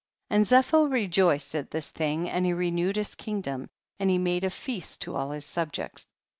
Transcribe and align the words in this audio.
4. 0.29 0.35
And 0.37 0.45
Zepho 0.47 0.85
rejoiced 0.91 1.53
at 1.53 1.69
this 1.69 1.91
thing, 1.91 2.27
and 2.27 2.43
he 2.43 2.53
renewed 2.53 2.95
his 2.95 3.13
kingdom,* 3.13 3.69
and 3.99 4.09
he 4.09 4.17
made 4.17 4.43
a 4.43 4.49
feast 4.49 5.03
to 5.03 5.15
all 5.15 5.29
his 5.29 5.45
subjects. 5.45 6.07